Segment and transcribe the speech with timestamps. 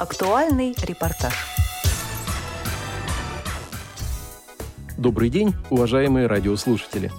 [0.00, 1.34] Актуальный репортаж.
[4.96, 7.12] Добрый день, уважаемые радиослушатели.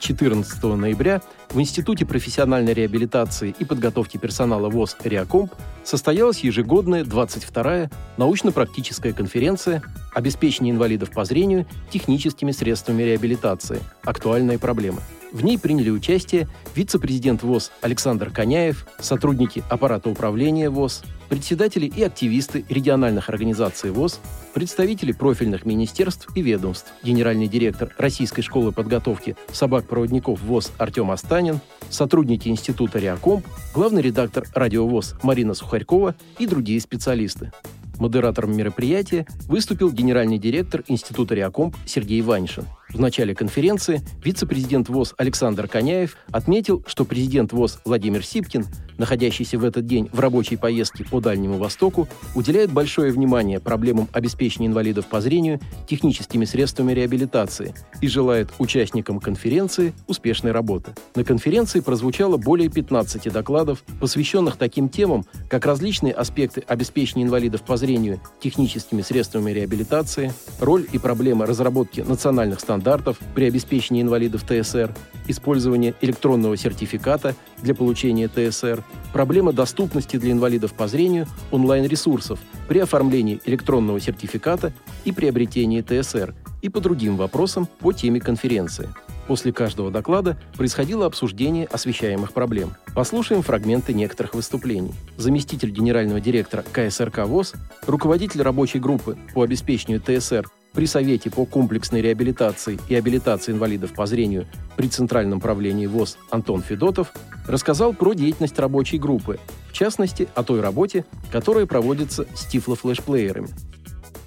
[0.00, 5.52] 14 ноября в Институте профессиональной реабилитации и подготовки персонала ВОЗ «Реакомп»
[5.82, 9.82] состоялась ежегодная 22-я научно-практическая конференция
[10.14, 13.80] «Обеспечение инвалидов по зрению техническими средствами реабилитации.
[14.02, 15.02] Актуальные проблемы».
[15.34, 16.46] В ней приняли участие
[16.76, 24.20] вице-президент ВОЗ Александр Коняев, сотрудники аппарата управления ВОЗ, председатели и активисты региональных организаций ВОЗ,
[24.54, 31.58] представители профильных министерств и ведомств, генеральный директор Российской школы подготовки собак-проводников ВОЗ Артем Астанин,
[31.90, 33.44] сотрудники Института Реакомп,
[33.74, 37.50] главный редактор Радио ВОЗ Марина Сухарькова и другие специалисты.
[37.98, 42.66] Модератором мероприятия выступил генеральный директор Института Реакомп Сергей Ваншин.
[42.94, 48.66] В начале конференции вице-президент ВОЗ Александр Коняев отметил, что президент ВОЗ Владимир Сипкин,
[48.98, 54.68] находящийся в этот день в рабочей поездке по Дальнему Востоку, уделяет большое внимание проблемам обеспечения
[54.68, 60.94] инвалидов по зрению техническими средствами реабилитации и желает участникам конференции успешной работы.
[61.16, 67.76] На конференции прозвучало более 15 докладов, посвященных таким темам, как различные аспекты обеспечения инвалидов по
[67.76, 74.94] зрению техническими средствами реабилитации, роль и проблемы разработки национальных стандартов стандартов при обеспечении инвалидов ТСР,
[75.26, 83.40] использование электронного сертификата для получения ТСР, проблема доступности для инвалидов по зрению онлайн-ресурсов при оформлении
[83.46, 84.74] электронного сертификата
[85.06, 88.90] и приобретении ТСР и по другим вопросам по теме конференции.
[89.26, 92.74] После каждого доклада происходило обсуждение освещаемых проблем.
[92.94, 94.92] Послушаем фрагменты некоторых выступлений.
[95.16, 97.54] Заместитель генерального директора КСРК ВОЗ,
[97.86, 104.06] руководитель рабочей группы по обеспечению ТСР при Совете по комплексной реабилитации и абилитации инвалидов по
[104.06, 107.12] зрению при Центральном правлении ВОЗ Антон Федотов
[107.46, 109.38] рассказал про деятельность рабочей группы,
[109.70, 113.48] в частности, о той работе, которая проводится с тифлофлешплеерами.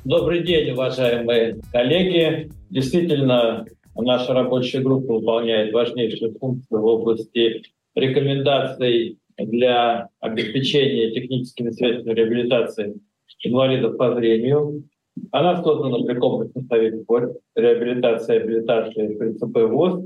[0.05, 2.49] Добрый день, уважаемые коллеги.
[2.69, 7.63] Действительно, наша рабочая группа выполняет важнейшую функцию в области
[7.93, 12.95] рекомендаций для обеспечения техническими средствами реабилитации
[13.43, 14.83] инвалидов по зрению.
[15.31, 17.21] Она создана при комплексном совете по
[17.55, 20.05] реабилитации абилитации принципы ВОЗ.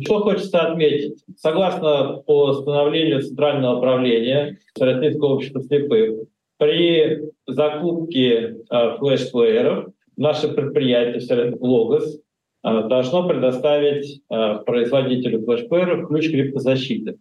[0.00, 1.22] Что хочется отметить?
[1.36, 6.26] Согласно постановлению Центрального управления Российского общества слепых,
[6.58, 17.18] при закупке э, флеш-плееров наше предприятие «Логос» э, должно предоставить э, производителю флеш-плееров ключ криптозащиты.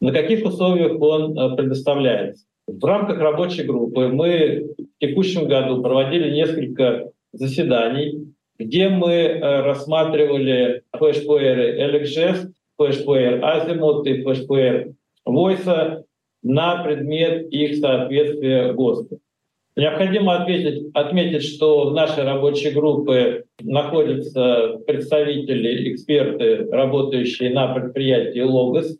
[0.00, 2.46] На каких условиях он предоставляется?
[2.78, 10.82] В рамках рабочей группы мы в текущем году проводили несколько заседаний, где мы э, рассматривали
[10.96, 14.92] флешплееры LXGest, флешплеер Azimuth и флешплеер
[15.26, 16.04] Voice
[16.42, 19.18] на предмет их соответствия ГОСТу.
[19.76, 28.96] Необходимо отметить, отметить, что в нашей рабочей группе находятся представители, эксперты, работающие на предприятии «Логос»,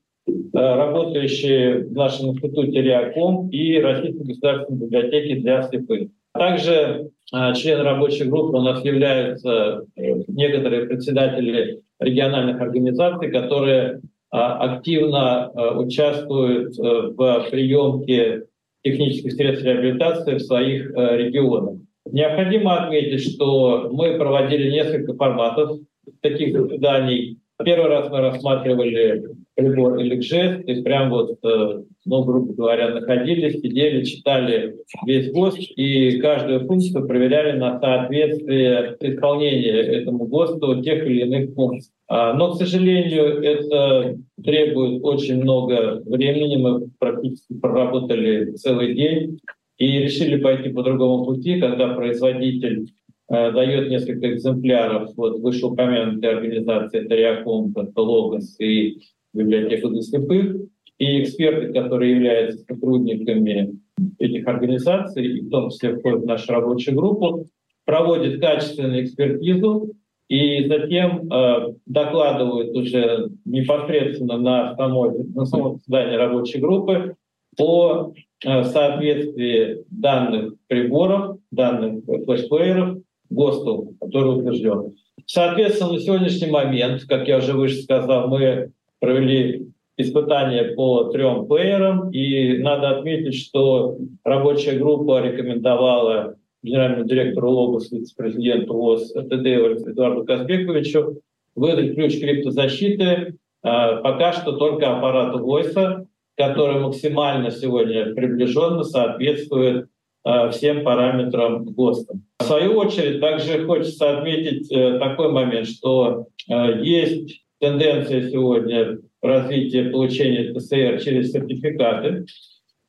[0.52, 6.08] работающие в нашем институте РИАКОМ и Российской государственной библиотеки для слепых.
[6.34, 15.50] Также э, члены рабочей группы у нас являются э, некоторые председатели региональных организаций, которые активно
[15.76, 18.44] участвуют в приемке
[18.84, 21.80] технических средств реабилитации в своих регионах.
[22.12, 25.78] Необходимо отметить, что мы проводили несколько форматов
[26.20, 27.38] таких заседаний.
[27.64, 29.24] Первый раз мы рассматривали
[29.60, 34.76] прибор или жест, и прям вот, э, ну, грубо говоря, находились, сидели, читали
[35.06, 41.92] весь ГОСТ, и каждую функцию проверяли на соответствие исполнения этому ГОСТу тех или иных функций.
[42.08, 46.56] А, но, к сожалению, это требует очень много времени.
[46.56, 49.38] Мы практически проработали целый день
[49.78, 52.86] и решили пойти по другому пути, когда производитель
[53.28, 58.98] э, дает несколько экземпляров вот вышеупомянутой организации Тариаком, Логос и
[59.32, 60.56] библиотеку для слепых,
[60.98, 63.78] и эксперты, которые являются сотрудниками
[64.18, 67.46] этих организаций, и в том числе входят в нашу рабочую группу,
[67.84, 69.92] проводят качественную экспертизу
[70.28, 77.16] и затем э, докладывают уже непосредственно на, самой, на самом заседании рабочей группы
[77.58, 78.12] о
[78.44, 82.98] э, соответствии данных приборов, данных флешплееров
[83.30, 84.94] ГОСТу, который утвержден.
[85.26, 92.10] Соответственно, на сегодняшний момент, как я уже выше сказал, мы провели испытания по трем плеерам,
[92.10, 99.46] и надо отметить, что рабочая группа рекомендовала генеральному директору ЛОГОС, вице-президенту ВОЗ ТД
[99.86, 101.20] Эдуарду Казбековичу
[101.54, 106.06] выдать ключ криптозащиты а, пока что только аппарату Войса,
[106.36, 109.88] который максимально сегодня приближенно соответствует
[110.24, 112.14] э, всем параметрам ГОСТа.
[112.38, 119.90] В свою очередь, также хочется отметить э, такой момент, что э, есть тенденция сегодня развития
[119.90, 122.26] получения ТСР через сертификаты.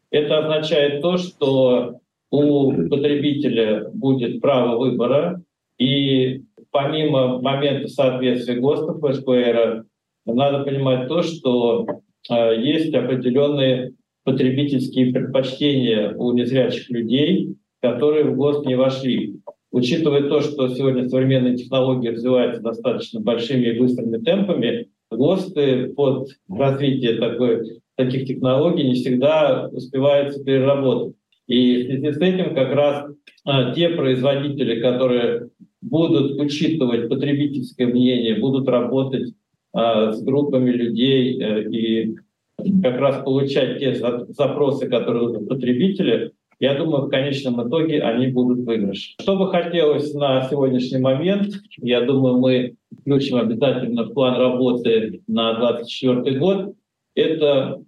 [0.09, 1.99] Это означает то, что
[2.31, 5.41] у потребителя будет право выбора,
[5.77, 9.85] и помимо момента соответствия ГОСТов СПР,
[10.25, 11.85] надо понимать то, что
[12.29, 19.39] э, есть определенные потребительские предпочтения у незрячих людей, которые в ГОСТ не вошли.
[19.71, 27.15] Учитывая то, что сегодня современные технологии развиваются достаточно большими и быстрыми темпами, ГОСТы под развитие
[27.15, 31.15] такой, таких технологий не всегда успеваются переработать.
[31.47, 33.05] И в связи с этим как раз
[33.45, 35.49] а, те производители, которые
[35.81, 39.33] будут учитывать потребительское мнение, будут работать
[39.73, 42.15] а, с группами людей а, и
[42.83, 43.95] как раз получать те
[44.29, 49.15] запросы, которые нужны потребители, я думаю, в конечном итоге они будут выигрыши.
[49.19, 51.47] Что бы хотелось на сегодняшний момент,
[51.77, 56.75] я думаю, мы включим обязательно в план работы на 2024 год,
[57.15, 57.81] это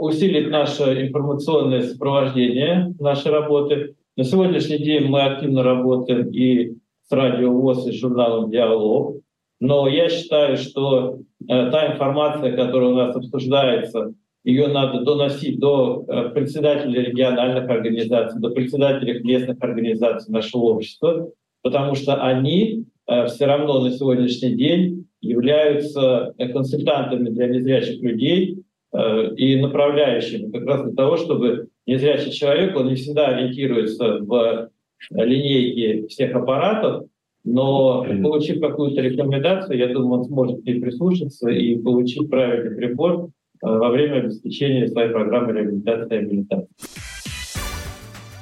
[0.00, 3.94] усилить наше информационное сопровождение нашей работы.
[4.16, 9.16] На сегодняшний день мы активно работаем и с радио ВОЗ, и с журналом «Диалог».
[9.60, 16.04] Но я считаю, что э, та информация, которая у нас обсуждается, ее надо доносить до
[16.06, 21.30] э, председателей региональных организаций, до председателей местных организаций нашего общества,
[21.62, 28.58] потому что они э, все равно на сегодняшний день являются консультантами для незрячих людей
[28.92, 34.68] э, и направляющими как раз для того, чтобы незрячий человек, он не всегда ориентируется в
[35.10, 37.06] линейке всех аппаратов,
[37.44, 43.43] но получив какую-то рекомендацию, я думаю, он сможет и прислушаться и получить правильный прибор Э,
[43.64, 46.68] во время обеспечения своей программы реабилитации и реабилитации.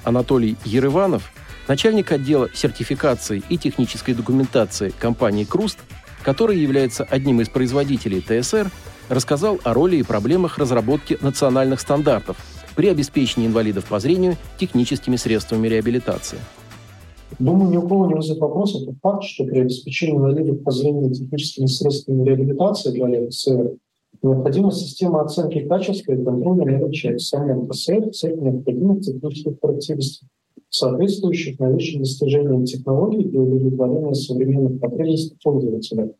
[0.04, 1.32] Анатолий Ерыванов,
[1.68, 5.78] начальник отдела сертификации и технической документации компании «Круст»,
[6.24, 8.68] который является одним из производителей ТСР,
[9.08, 12.36] рассказал о роли и проблемах разработки национальных стандартов
[12.74, 16.38] при обеспечении инвалидов по зрению техническими средствами реабилитации.
[17.38, 21.12] Думаю, ни у кого не вызовет вопрос, это факт, что при обеспечении инвалидов по зрению
[21.12, 23.76] техническими средствами реабилитации для ТСР
[24.22, 30.28] Необходима система оценки качества и контроля наличия экзамен ПСР в необходимых технических характеристик,
[30.68, 36.14] соответствующих наличию достижениям технологий для удовлетворения современных потребностей пользователя.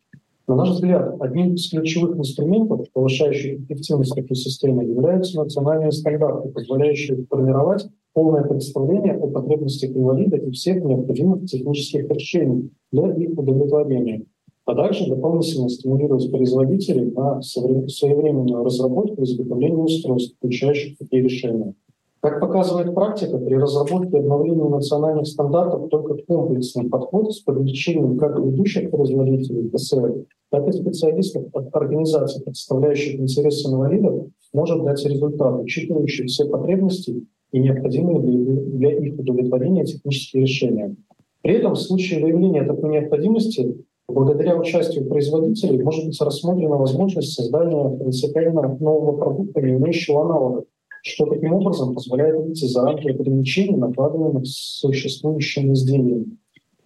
[0.49, 7.25] На наш взгляд, одним из ключевых инструментов, повышающих эффективность такой системы, являются национальные стандарты, позволяющие
[7.29, 14.25] формировать полное представление о потребностях инвалида и всех необходимых технических решений для их удовлетворения
[14.65, 21.73] а также дополнительно стимулировать производителей на своевременную разработку и изготовление устройств, включающих такие решения.
[22.21, 28.39] Как показывает практика, при разработке и обновлении национальных стандартов только комплексный подход с привлечением как
[28.39, 36.27] ведущих производителей ПСР, так и специалистов от организаций, представляющих интересы инвалидов, может дать результат, учитывающий
[36.27, 40.95] все потребности и необходимые для их удовлетворения технические решения.
[41.41, 47.89] При этом в случае выявления такой необходимости Благодаря участию производителей может быть рассмотрена возможность создания
[47.97, 50.65] принципиально нового продукта, не имеющего аналогов,
[51.03, 56.37] что таким образом позволяет выйти за рамки ограничений, накладываемых существующими изделиями.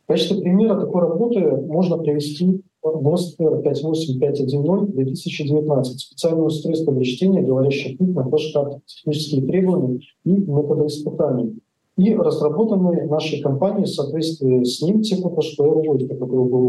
[0.03, 7.97] В качестве примера такой работы можно привести ГОСТ 58510 2019 специальное устройство для чтения говорящих
[7.97, 11.59] книг на флеш-картах, технические требования и методы испытаний
[11.97, 16.67] и разработаны нашей компанией в соответствии с ним типа ПШПР который был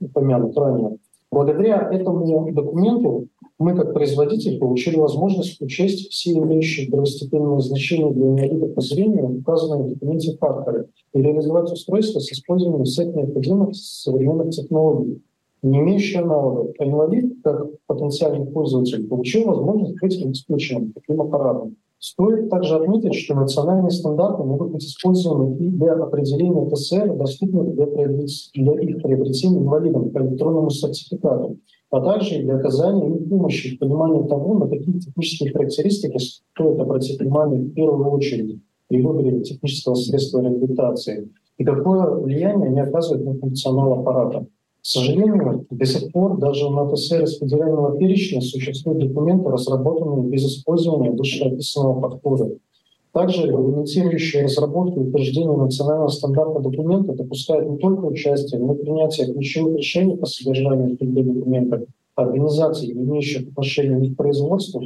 [0.00, 0.98] упомянут ранее.
[1.30, 3.26] Благодаря этому документу
[3.58, 9.84] мы, как производитель, получили возможность учесть все имеющие первостепенное значение для инвалидов по зрению указанные
[9.84, 15.22] в документе факторы и реализовать устройство с использованием всех необходимых современных технологий,
[15.62, 16.74] не имеющие аналогов.
[16.78, 21.76] А инвалид, как потенциальный пользователь, получил возможность быть исключенным таким аппаратом.
[21.98, 27.86] Стоит также отметить, что национальные стандарты могут быть использованы и для определения ТСР, доступных для,
[27.86, 31.58] их приобретения инвалидам по электронному сертификату,
[31.90, 37.20] а также для оказания им помощи в понимании того, на какие технические характеристики стоит обратить
[37.20, 43.34] внимание в первую очередь при выборе технического средства реабилитации и какое влияние они оказывают на
[43.34, 44.46] функционал аппарата.
[44.84, 51.10] К сожалению, до сих пор даже ТСР из федерального перечня существуют документы, разработанные без использования
[51.10, 52.58] вышеописанного подхода.
[53.12, 59.32] Также регламентирующие разработку и утверждение национального стандарта документа допускают не только участие, но и принятие
[59.32, 64.82] ключевых решений по содержанию этих документов организаций, имеющих отношение к производству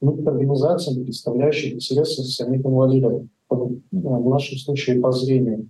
[0.00, 3.22] но к организациям, представляющих интересы самих инвалидов.
[3.56, 5.68] В нашем случае по зрению.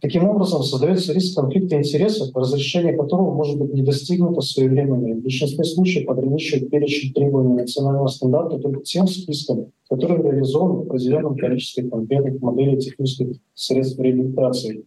[0.00, 5.64] Таким образом, создается риск конфликта интересов, разрешение которого может быть не достигнуто своевременно в большинстве
[5.64, 12.42] случаев ограничивает перечень требований национального стандарта только тем списком, который реализован в определенном количестве конкретных
[12.42, 14.84] моделей технических средств реабилитации.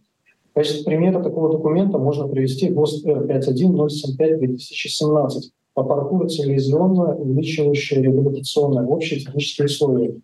[0.50, 9.20] В качестве примера такого документа можно привести ГОСТ R51075-2017 по паркуру цивилизационно увеличивающее реабилитационные общие
[9.20, 10.14] технические условия,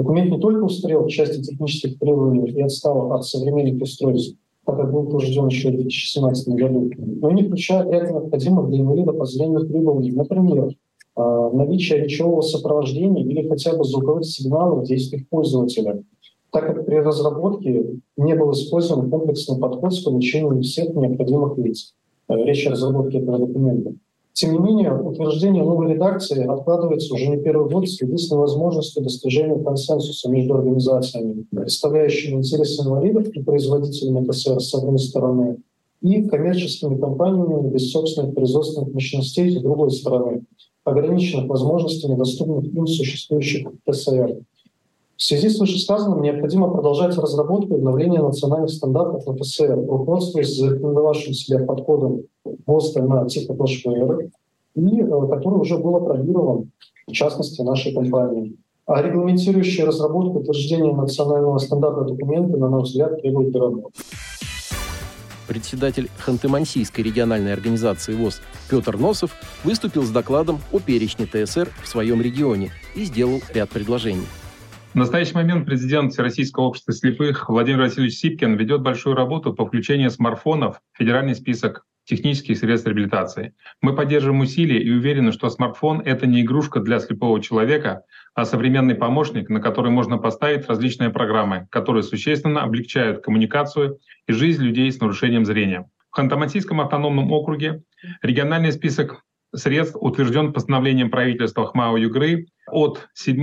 [0.00, 4.90] Документ не только устарел в части технических требований и отстал от современных устройств, так как
[4.90, 9.66] был утвержден еще в 2017 году, но не включает ряд необходимых для инвалида по зрению
[9.66, 10.12] требований.
[10.12, 10.70] Например,
[11.16, 16.02] а, наличие речевого сопровождения или хотя бы звуковых сигналов действий пользователя,
[16.50, 21.92] так как при разработке не был использован комплексный подход с получением всех необходимых лиц.
[22.30, 23.92] Э, речь о разработке этого документа.
[24.40, 29.62] Тем не менее, утверждение новой редакции откладывается уже не первый год в связи с достижения
[29.62, 35.58] консенсуса между организациями, представляющими интересы инвалидов и производителями ТСР с одной стороны,
[36.00, 40.44] и коммерческими компаниями без собственных производственных мощностей с другой стороны,
[40.84, 44.38] ограниченных возможностями доступных им существующих ТСР.
[45.20, 51.58] В связи с вышесказанным необходимо продолжать разработку и обновление национальных стандартов ФСР, руководствуясь зарекомендовавшим себя
[51.66, 52.22] подходом
[52.66, 54.30] ГОСТа на ПШПР,
[54.76, 56.70] и э, который уже был опробирован,
[57.06, 58.56] в частности, нашей компанией.
[58.86, 64.00] А регламентирующие разработку и утверждение национального стандарта документа, на наш взгляд, требует доработки.
[65.46, 69.32] Председатель Ханты-Мансийской региональной организации ВОЗ Петр Носов
[69.64, 74.24] выступил с докладом о перечне ТСР в своем регионе и сделал ряд предложений.
[74.92, 80.10] В настоящий момент президент Российского общества слепых Владимир Васильевич Сипкин ведет большую работу по включению
[80.10, 83.54] смартфонов в федеральный список технических средств реабилитации.
[83.80, 88.02] Мы поддерживаем усилия и уверены, что смартфон— это не игрушка для слепого человека,
[88.34, 94.64] а современный помощник, на который можно поставить различные программы, которые существенно облегчают коммуникацию и жизнь
[94.64, 95.88] людей с нарушением зрения.
[96.10, 97.84] В Ханты-Мансийском автономном округе
[98.22, 99.22] региональный список
[99.54, 103.42] средств утвержден постановлением правительства ХМАО Югры от 7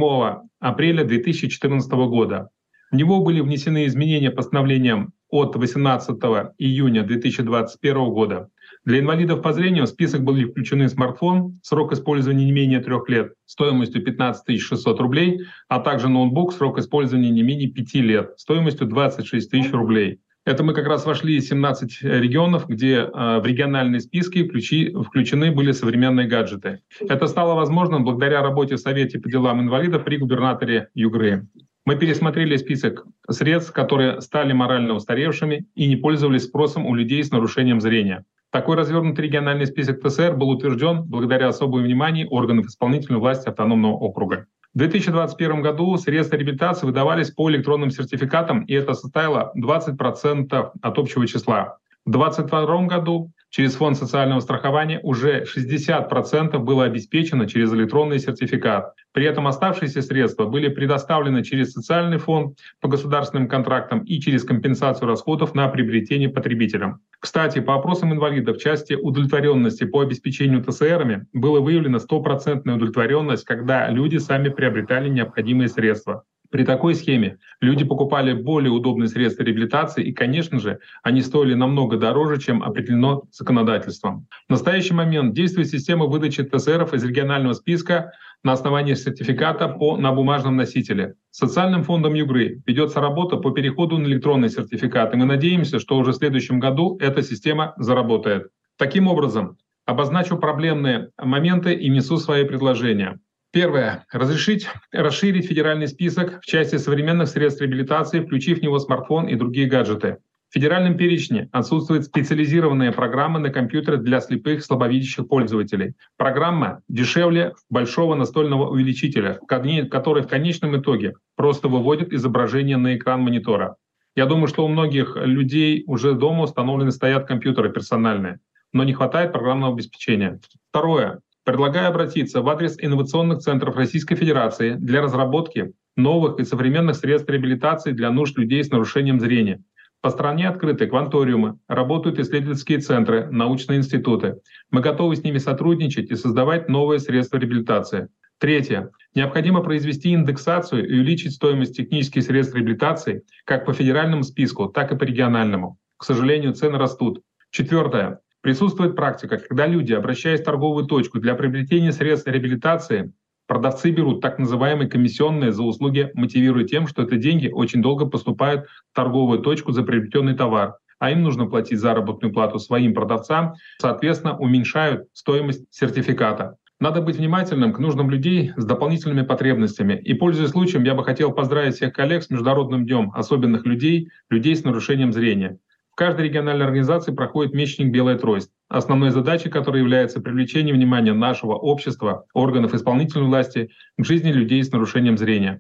[0.59, 2.49] апреля 2014 года.
[2.91, 6.15] В него были внесены изменения постановлением от 18
[6.57, 8.49] июня 2021 года.
[8.85, 13.33] Для инвалидов по зрению в список были включены смартфон, срок использования не менее трех лет,
[13.45, 19.51] стоимостью 15 600 рублей, а также ноутбук, срок использования не менее 5 лет, стоимостью 26
[19.51, 20.21] тысяч рублей.
[20.47, 25.51] Это мы как раз вошли в 17 регионов, где э, в региональные списки включи, включены
[25.51, 26.79] были современные гаджеты.
[27.01, 31.45] Это стало возможным благодаря работе в Совете по делам инвалидов при губернаторе Югры.
[31.83, 37.31] Мы пересмотрели список средств, которые стали морально устаревшими и не пользовались спросом у людей с
[37.31, 38.23] нарушением зрения.
[38.49, 44.47] Такой развернутый региональный список ТСР был утвержден благодаря особому вниманию органов исполнительной власти автономного округа.
[44.77, 51.25] В 2021 году средства реабилитации выдавались по электронным сертификатам, и это составило 20% от общего
[51.25, 51.79] числа.
[52.05, 58.93] В 2022 году через фонд социального страхования уже 60% было обеспечено через электронный сертификат.
[59.13, 65.07] При этом оставшиеся средства были предоставлены через социальный фонд по государственным контрактам и через компенсацию
[65.07, 67.01] расходов на приобретение потребителям.
[67.19, 73.89] Кстати, по опросам инвалидов в части удовлетворенности по обеспечению ТСРами было выявлено стопроцентная удовлетворенность, когда
[73.89, 76.23] люди сами приобретали необходимые средства.
[76.49, 81.97] При такой схеме люди покупали более удобные средства реабилитации, и, конечно же, они стоили намного
[81.97, 84.27] дороже, чем определено законодательством.
[84.47, 88.11] В настоящий момент действует система выдачи ТСРов из регионального списка
[88.43, 91.15] на основании сертификата по, на бумажном носителе.
[91.31, 96.11] Социальным фондом Югры ведется работа по переходу на электронный сертификат, и мы надеемся, что уже
[96.11, 98.47] в следующем году эта система заработает.
[98.77, 103.19] Таким образом, обозначу проблемные моменты и несу свои предложения.
[103.51, 104.05] Первое.
[104.11, 109.67] Разрешить расширить федеральный список в части современных средств реабилитации, включив в него смартфон и другие
[109.67, 110.17] гаджеты.
[110.49, 115.95] В федеральном перечне отсутствуют специализированные программы на компьютеры для слепых слабовидящих пользователей.
[116.15, 123.75] Программа дешевле большого настольного увеличителя, который в конечном итоге просто выводит изображение на экран монитора.
[124.15, 128.39] Я думаю, что у многих людей уже дома установлены стоят компьютеры персональные,
[128.71, 130.39] но не хватает программного обеспечения.
[130.69, 131.19] Второе.
[131.47, 137.93] Предлагаю обратиться в адрес инновационных центров Российской Федерации для разработки новых и современных средств реабилитации
[137.93, 139.63] для нужд людей с нарушением зрения.
[140.01, 144.41] По стране открыты кванториумы, работают исследовательские центры, научные институты.
[144.71, 148.09] Мы готовы с ними сотрудничать и создавать новые средства реабилитации.
[148.39, 148.89] Третье.
[149.15, 154.97] Необходимо произвести индексацию и увеличить стоимость технических средств реабилитации как по федеральному списку, так и
[154.97, 155.77] по региональному.
[155.95, 157.21] К сожалению, цены растут.
[157.51, 158.19] Четвертое.
[158.47, 163.11] Присутствует практика, когда люди, обращаясь в торговую точку для приобретения средств реабилитации,
[163.45, 168.65] Продавцы берут так называемые комиссионные за услуги, мотивируя тем, что это деньги очень долго поступают
[168.65, 174.37] в торговую точку за приобретенный товар, а им нужно платить заработную плату своим продавцам, соответственно,
[174.37, 176.55] уменьшают стоимость сертификата.
[176.79, 179.99] Надо быть внимательным к нужным людей с дополнительными потребностями.
[180.05, 184.55] И, пользуясь случаем, я бы хотел поздравить всех коллег с Международным днем особенных людей, людей
[184.55, 185.59] с нарушением зрения.
[185.97, 191.55] В каждой региональной организации проходит месячник «Белая трость», основной задачей которой является привлечение внимания нашего
[191.55, 195.59] общества, органов исполнительной власти к жизни людей с нарушением зрения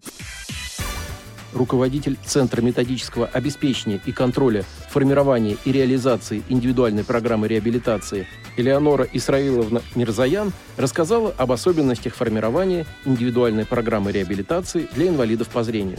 [1.55, 8.27] руководитель Центра методического обеспечения и контроля формирования и реализации индивидуальной программы реабилитации
[8.57, 15.97] Элеонора Исраиловна Мирзаян рассказала об особенностях формирования индивидуальной программы реабилитации для инвалидов по зрению.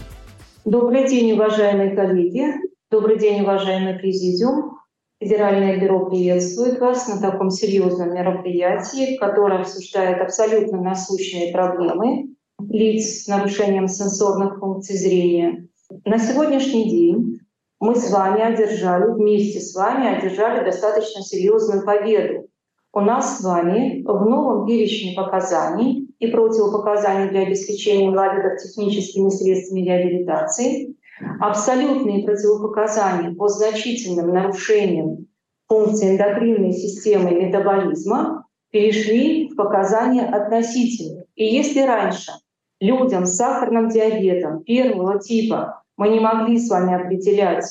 [0.64, 2.77] Добрый день, уважаемые коллеги.
[2.90, 4.78] Добрый день, уважаемый президиум.
[5.20, 12.28] Федеральное бюро приветствует вас на таком серьезном мероприятии, которое обсуждает абсолютно насущные проблемы
[12.66, 15.68] лиц с нарушением сенсорных функций зрения.
[16.06, 17.40] На сегодняшний день
[17.78, 22.48] мы с вами одержали, вместе с вами одержали достаточно серьезную победу.
[22.94, 29.82] У нас с вами в новом перечне показаний и противопоказаний для обеспечения инвалидов техническими средствами
[29.82, 30.96] реабилитации
[31.40, 35.26] абсолютные противопоказания по значительным нарушениям
[35.68, 41.24] функции эндокринной системы и метаболизма перешли в показания относительные.
[41.34, 42.32] И если раньше
[42.80, 47.64] людям с сахарным диабетом первого типа мы не могли с вами определять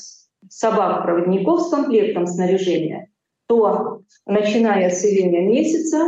[0.48, 3.08] собак-проводников с комплектом снаряжения,
[3.46, 5.98] то начиная с июня месяца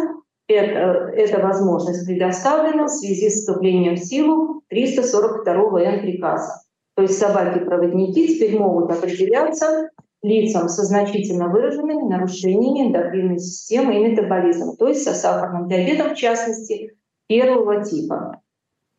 [0.47, 6.62] это, эта возможность предоставлена в связи с вступлением в силу 342 Н приказа.
[7.00, 9.88] То есть собаки-проводники теперь могут определяться
[10.21, 16.19] лицам со значительно выраженными нарушениями эндокринной системы и метаболизма, то есть со сахарным диабетом в
[16.19, 16.95] частности
[17.26, 18.42] первого типа.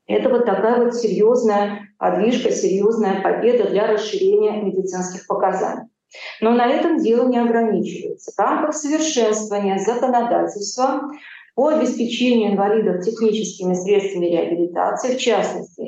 [0.08, 5.88] Это вот такая вот серьезная подвижка, серьезная победа для расширения медицинских показаний.
[6.42, 8.32] Но на этом дело не ограничивается.
[8.32, 11.04] В рамках совершенствования законодательства
[11.54, 15.81] по обеспечению инвалидов техническими средствами реабилитации, в частности,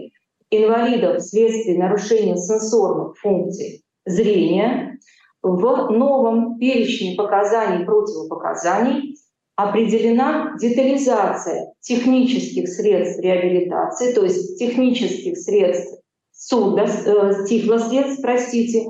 [0.57, 4.99] инвалидов вследствие нарушения сенсорных функций зрения,
[5.41, 9.17] в новом перечне показаний и противопоказаний
[9.55, 18.85] определена детализация технических средств реабилитации, то есть технических средств суда, э, простите,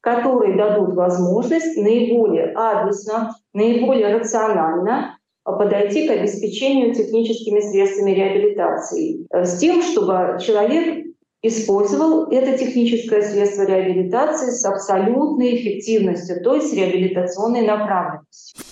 [0.00, 9.58] которые дадут возможность наиболее адресно, наиболее рационально подойти к обеспечению техническими средствами реабилитации, э, с
[9.58, 11.06] тем, чтобы человек
[11.42, 18.64] использовал это техническое средство реабилитации с абсолютной эффективностью, то есть реабилитационной направленностью.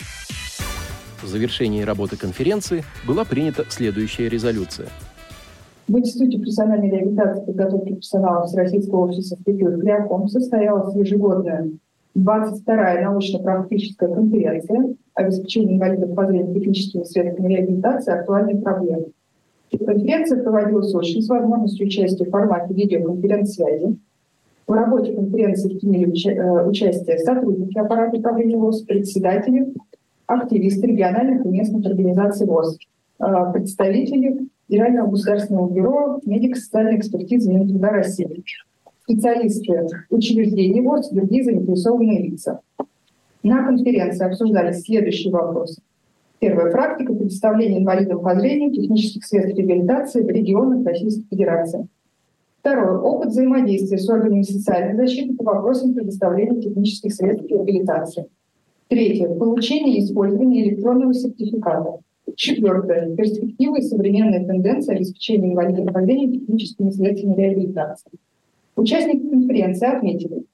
[1.22, 4.88] В завершении работы конференции была принята следующая резолюция.
[5.88, 11.68] В Институте профессиональной реабилитации и подготовки персонала Всероссийского общества спикеров КРИАКОМ состоялась ежегодная
[12.16, 19.12] 22-я научно-практическая конференция обеспечения инвалидов по зрению техническими средствами реабилитации актуальной проблемы.
[19.70, 23.96] Конференция проводилась очень с возможностью участия в формате видеоконференц-связи.
[24.66, 29.72] В работе конференции приняли э, участие сотрудники аппарата управления ВОЗ, председатели,
[30.26, 32.78] активисты региональных и местных организаций ВОЗ,
[33.20, 38.44] э, представители Федерального государственного бюро медико-социальной экспертизы Минтруда России,
[39.10, 42.60] специалисты учреждений ВОЗ другие заинтересованные лица.
[43.42, 45.82] На конференции обсуждались следующие вопросы.
[46.38, 51.86] Первая практика предоставления инвалидам по зрению технических средств реабилитации в регионах Российской Федерации.
[52.60, 52.98] Второе.
[52.98, 58.26] Опыт взаимодействия с органами социальной защиты по вопросам предоставления технических средств реабилитации.
[58.88, 59.28] Третье.
[59.28, 61.98] Получение и использование электронного сертификата.
[62.36, 63.14] Четвертое.
[63.16, 68.10] Перспективы и современные тенденции обеспечения инвалидов по зрению техническими средствами реабилитации.
[68.80, 70.44] Участники конференции отметили,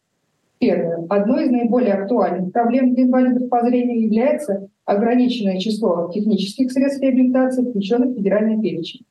[0.59, 1.07] Первое.
[1.11, 7.63] Одной из наиболее актуальных проблем для инвалидов по зрению является ограниченное число технических средств реабилитации,
[7.63, 9.05] включенных в федеральный перечень.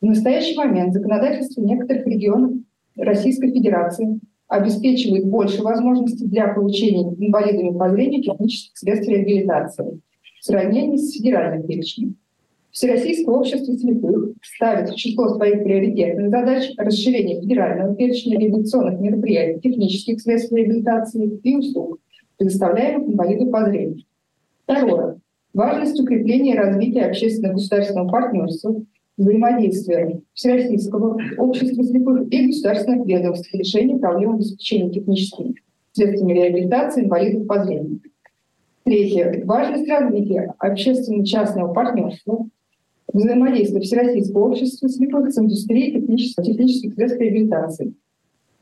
[0.00, 2.52] В настоящий момент законодательство некоторых регионов
[2.96, 10.00] Российской Федерации обеспечивает больше возможностей для получения инвалидами по зрению технических средств реабилитации
[10.40, 12.16] в сравнении с федеральным перечнем.
[12.74, 20.20] Всероссийское общество слепых ставит в число своих приоритетных задач расширение федерального перечня реабилитационных мероприятий, технических
[20.20, 22.00] средств реабилитации и услуг,
[22.36, 24.02] предоставляемых инвалиду по зрению.
[24.64, 25.20] Второе.
[25.52, 28.82] Важность укрепления и развития общественно-государственного партнерства,
[29.16, 35.54] взаимодействия Всероссийского общества слепых и государственных ведомств в решении проблем обеспечения техническими
[35.92, 38.00] средствами реабилитации инвалидов по зрению.
[38.82, 39.44] Третье.
[39.44, 42.48] Важность развития общественно-частного партнерства
[43.12, 47.94] взаимодействие Всероссийского общества слепых с индустрией технических, технических средств реабилитации.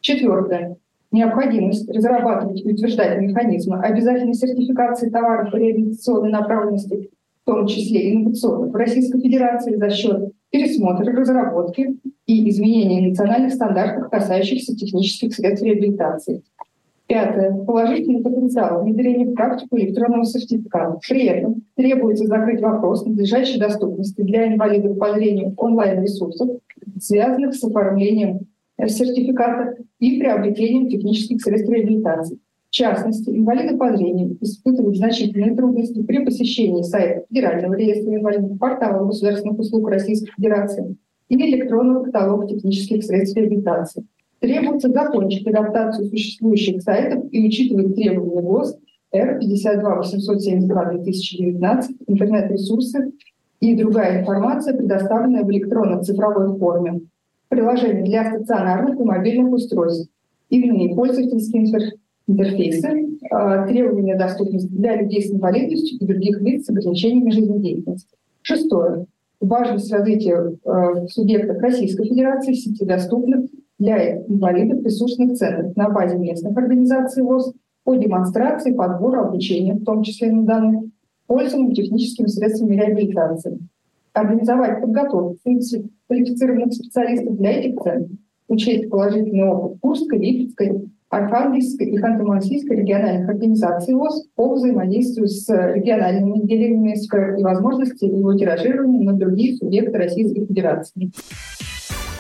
[0.00, 0.76] Четвертое.
[1.10, 7.10] Необходимость разрабатывать и утверждать механизмы обязательной сертификации товаров реабилитационной направленности,
[7.42, 14.10] в том числе инновационных, в Российской Федерации за счет пересмотра, разработки и изменения национальных стандартов,
[14.10, 16.42] касающихся технических средств реабилитации.
[17.12, 17.52] Пятое.
[17.52, 20.98] Положительный потенциал внедрения в практику электронного сертификата.
[21.06, 26.60] При этом требуется закрыть вопрос надлежащей доступности для инвалидов по зрению онлайн-ресурсов,
[26.98, 28.46] связанных с оформлением
[28.86, 32.38] сертификата и приобретением технических средств реабилитации.
[32.70, 39.06] В частности, инвалиды по зрению испытывают значительные трудности при посещении сайта Федерального реестра инвалидов, портала
[39.06, 40.96] государственных услуг Российской Федерации
[41.28, 44.06] и электронного каталога технических средств реабилитации.
[44.42, 48.76] Требуется закончить адаптацию существующих сайтов и учитывать требования ГОС
[49.14, 53.12] R52872-2019, интернет-ресурсы
[53.60, 57.02] и другая информация, предоставленная в электронно-цифровой форме.
[57.50, 60.10] Приложение для стационарных и мобильных устройств.
[60.50, 61.92] Иные пользовательские
[62.26, 68.16] интерфейсы, а, требования доступности для людей с инвалидностью и других лиц с ограничениями жизнедеятельности.
[68.42, 69.06] Шестое.
[69.40, 73.44] Важность развития а, субъектов Российской Федерации сети доступных
[73.82, 77.52] для инвалидов ресурсных центров на базе местных организаций ВОЗ
[77.84, 80.84] по демонстрации, подбору, обучению, в том числе на данных,
[81.26, 83.58] пользованию техническими средствами реабилитации.
[84.12, 85.36] Организовать подготовку
[86.06, 93.94] квалифицированных специалистов для этих центров, учесть положительный опыт Курской, Липецкой, Архангельской и Ханты-Мансийской региональных организаций
[93.94, 101.10] ВОЗ по взаимодействию с региональными отделениями и возможности его тиражирования на другие субъекты Российской Федерации.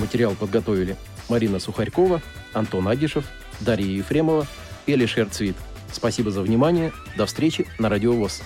[0.02, 0.96] Материал подготовили
[1.28, 2.20] Марина Сухарькова,
[2.52, 3.24] Антон Агишев,
[3.60, 4.48] Дарья Ефремова
[4.84, 5.54] и Алишер Цвит.
[5.92, 6.92] Спасибо за внимание.
[7.16, 8.42] До встречи на Радио ВОЗ.